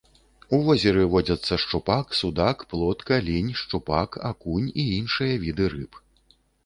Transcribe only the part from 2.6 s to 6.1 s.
плотка, лінь шчупак, акунь і іншыя віды рыб.